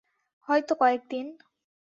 [0.47, 1.27] হয়তো কয়েক দিন।